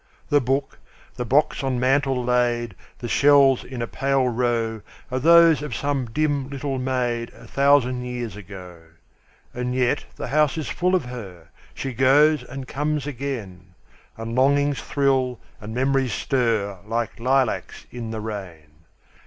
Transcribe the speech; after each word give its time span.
The 0.29 0.41
book, 0.41 0.79
the 1.15 1.25
box 1.25 1.63
on 1.63 1.79
mantel 1.79 2.23
laid, 2.23 2.73
The 2.97 3.07
shells 3.07 3.63
in 3.63 3.83
a 3.83 3.87
pale 3.87 4.27
row, 4.27 4.81
Are 5.11 5.19
those 5.19 5.61
of 5.61 5.75
some 5.75 6.05
dim 6.05 6.49
little 6.49 6.79
maid, 6.79 7.29
A 7.35 7.45
thousand 7.45 8.01
years 8.03 8.35
ago. 8.35 8.79
And 9.53 9.75
yet 9.75 10.05
the 10.15 10.29
house 10.29 10.57
is 10.57 10.67
full 10.69 10.95
of 10.95 11.05
her; 11.05 11.49
She 11.75 11.93
goes 11.93 12.41
and 12.43 12.67
comes 12.67 13.05
again; 13.05 13.75
And 14.17 14.33
longings 14.33 14.81
thrill, 14.81 15.39
and 15.59 15.75
memories 15.75 16.13
stir, 16.13 16.79
Like 16.83 17.19
lilacs 17.19 17.85
in 17.91 18.09
the 18.09 18.21
rain. 18.21 18.85